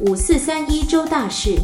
[0.00, 1.58] 五四三一周大事。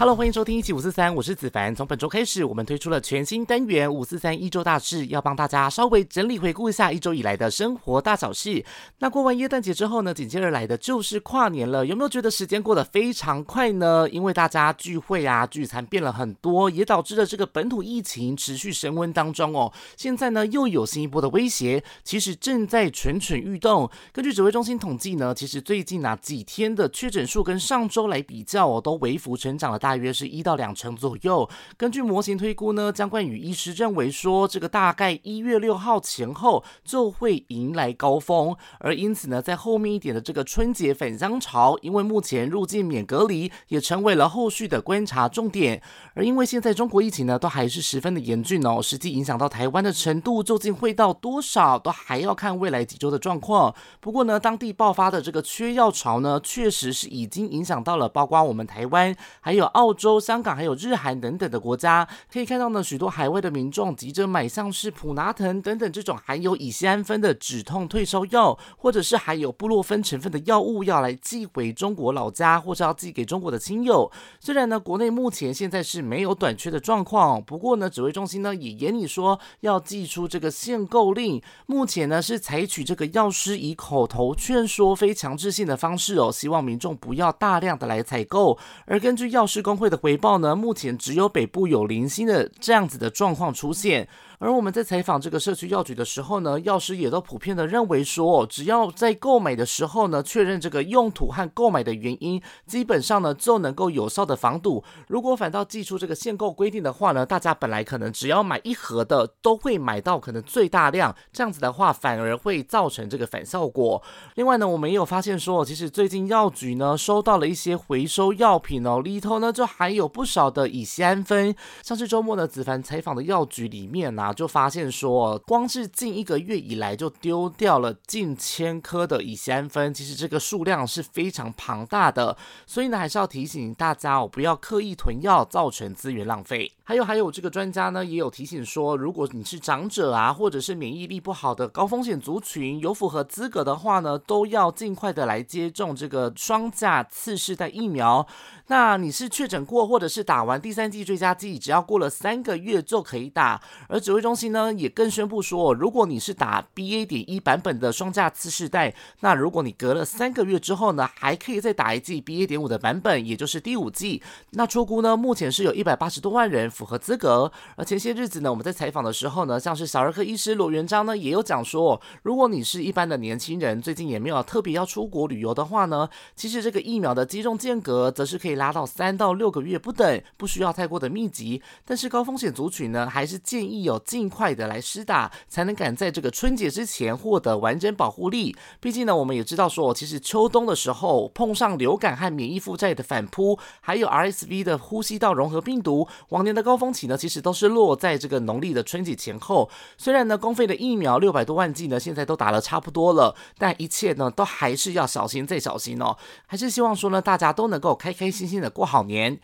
[0.00, 1.74] Hello，欢迎收听一期五四三，我是子凡。
[1.74, 8.64] 从本周开始，我们推出了全新单元五四三一周大事，要帮大家稍微整理回顾一下一周以来的生活大小事。
[9.00, 11.84] 那过完耶诞节之后呢，紧接而来的就是跨年了。
[11.84, 14.08] 有没有觉得时间过得非常快呢？
[14.08, 19.70] 因为大家聚会啊、聚餐变了很多，也导致了这个本土疫情持续升温当中哦。
[19.98, 23.90] 现在呢，又有新一波的威胁，其实正在蠢蠢欲动。
[24.12, 29.89] 根据指挥中心统计呢，其实最近啊几天的确诊数跟上周来比较哦，都微幅成长了大。
[29.90, 31.50] 大约是一到两成左右。
[31.76, 45.82] 根据模型推估呢，江冠宇医师认为说，这个大概一月六号前后就会迎来高峰，而因此呢，在后面一点的这个春节返乡潮，因为目前入境免隔离，也成为了后续的观察重点。
[46.14, 53.74] 而因为现在中国疫情呢，都还是十分的严峻哦，实际影响到台湾的程度究竟会到多少，都还要看未来几周的状况。
[53.98, 59.68] 不过呢，当地爆发的这个缺药潮呢，确实是已经影响到了，包括我们台湾，还有。
[59.79, 74.12] 澳澳洲、香港还有日韩等等的国家，可以看到呢，许多海外的民众急着买像是普拿藤等等这种含有乙酰氨酚的止痛退烧药，或者是含有布洛芬成分的药物，要来寄回中国老家，或是要寄给中国的亲友。
[74.38, 81.40] 虽然呢，国内目前现在是没有短缺的状况，不过呢，指挥中心呢也严拟说要寄出这个限购令。
[81.64, 88.58] 目前呢是采取这个药师以口头劝说、非强制性的方式哦，希望民众不要大量的来采购。
[88.84, 89.69] 而根据药师公。
[89.70, 90.56] 工会的回报呢？
[90.56, 94.08] 目前只有北部有零星的这样子的状况出现。
[94.40, 104.82] 而我们在采访这个社区药局的时候呢，药师也都普遍的认为说，只要在购买的时候呢，确认这个用途和购买的原因，基本上呢就能够有效的防堵。
[105.08, 114.02] 如果反倒寄出这个限购规定的话呢，大家本来可能只要买一盒的，都会买到可能最大量，这样子的话反而会造成这个反效果。
[114.36, 121.54] 另外呢，我们也有发现说，其实最近药局呢收到了一些回收药品哦，里头呢就还有不少的乙酰氨酚。
[121.82, 124.32] 像是周末呢子凡采访的药局里面呢。
[124.34, 136.72] 就发现说，光是近一个月以来就丢掉了近千颗的乙酰氨酚，其实这个数量是非常庞大的，所以呢，还是要提醒大家哦，不要刻意囤药，造成资源浪费。
[136.90, 148.26] 还有还有，这个专家呢也有提醒说，如果你是长者啊，或者是免疫力不好的高风险族群，有符合资格的话呢，都要尽快的来接种这个双价次世代疫苗。
[148.66, 153.62] 那你是确诊过，或者是打完第三剂追加剂，只要过了三个月就可以打。
[153.86, 157.06] 而指挥中心呢也更宣布说，如果你是打 BA.
[157.06, 162.48] 点一版本的双价次世代，那如果你隔了三个月之后呢，还可以再打一剂 BA.
[162.48, 164.20] 点五的版本，也就是第五剂。
[164.50, 167.50] 那出估呢，目前是有一百八十多万人符合资格。
[167.76, 178.60] 而前些日子呢，我们在采访的时候呢，像是小儿科医师罗元章呢，也有讲说，如果你是一般的年轻人，最近也没有特别要出国旅游的话呢，其实这个疫苗的接种间隔则是可以。
[178.60, 181.62] 拉到三到六个月不等，不需要太过的密集。
[181.82, 188.54] 但是高风险族群呢，还是建议有尽快的来施打，才能赶在这个春节之前获得完整保护力。
[188.80, 199.70] 毕竟呢，我们也知道说，其实秋冬的时候碰上流感和免疫负债的反扑，还有 RSV 的呼吸道融合病毒，往年的高高峰期呢，其实都是落在这个农历的春节前后。
[199.96, 206.16] 虽然呢，公费的疫苗六百多万剂呢，现在都打了差不多了，但一切呢，都还是要小心再小心哦。
[206.46, 208.50] 还是希望说呢，大家都能够开开心。
[208.50, 209.38] 心的过好年。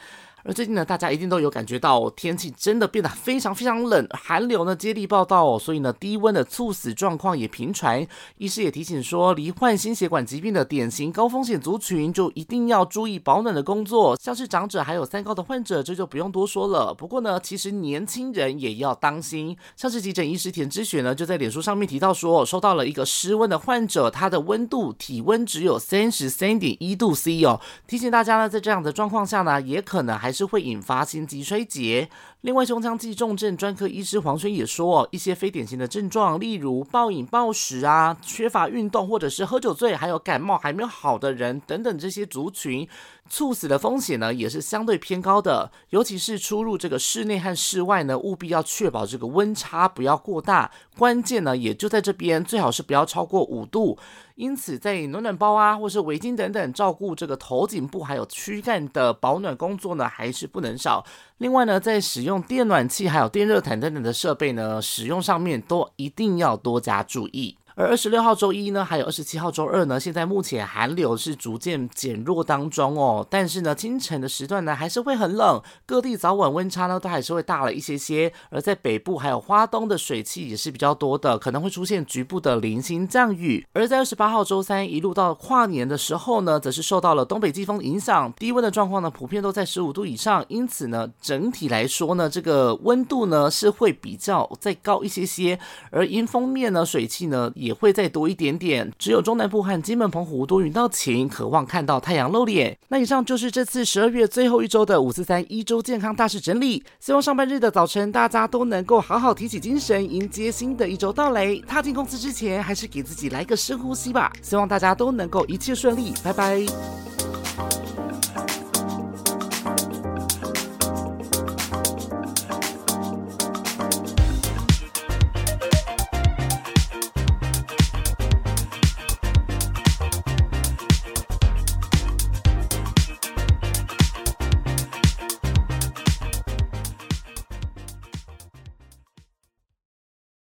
[0.46, 8.06] 而最近呢，大家一定都有感觉到天气真的变得非常非常冷，寒流呢接力报道，所以呢低温的猝死状况也频传。
[8.38, 16.94] 医师也提醒说，罹患心血管疾病的典型高风险族群就一定要注意保暖的工作，像是长者还有三高的患者，这就不用多说了。
[16.94, 19.56] 不过呢，其实年轻人也要当心。
[19.74, 32.10] 像是急诊医师田之雪呢，就在脸书上面提到说，收到了一个失温的患者，他的温度体温只有三十三点一度 C 哦，提醒大家呢，在这样的状况下呢，也可能还是会引发心肌衰竭。
[32.42, 42.86] 另外，胸腔暨重症专科医师黄轩也说，一些非典型的症状，例如暴饮暴食啊、缺乏运动，或者是喝酒醉，还有感冒还没有好的人等等这些族群，
[43.28, 45.72] 猝死的风险呢也是相对偏高的。
[45.90, 50.70] 尤其是出入这个室内和室外呢，务必要确保这个温差不要过大。
[50.96, 53.98] 关键呢也就在这边，最好是不要超过五度。
[54.36, 61.04] 因此，在暖暖包啊，或是围巾等等，照顾这个头颈部还有躯干的保暖工作呢，还是不能少。
[61.38, 67.56] 另外呢，在使用电暖气还有电热毯等等的设备呢，使用上面都一定要多加注意。
[67.78, 73.26] 而二十六号周一呢，还有二十七号周二呢，现在目前寒流是逐渐减弱当中哦。
[73.28, 78.32] 但是呢，清晨的时段呢，还是会很冷，各地早晚温差呢，都还是会大了一些些。
[78.48, 83.66] 而在北部还有花东的水汽也是比较多的，可能会出现局部的零星降雨。
[83.74, 90.42] 而在二十八号周三一路到跨年的时候呢，则是受到了东北季风影响，低温的状况呢，普遍都在十五度以上。
[90.48, 95.58] 因此呢，整体来说呢，这个温度呢是会比较再高一些些。
[95.90, 98.90] 而迎风面呢，水汽呢也会再多一点点。
[98.98, 102.78] 只有中南部和金门、澎湖多云到晴，渴望看到太阳露脸。
[102.88, 106.82] 那以上就是这次十二月最后一周的五四三一周健康大事整理。
[107.00, 111.54] 希望上半日的早晨，大家都能够好好提起精神，迎接新的一周到来。
[111.66, 114.32] 踏进公司之前，还是给自己来个深呼吸吧。
[114.40, 116.14] 希望大家都能够一切顺利。
[116.22, 117.15] 拜拜。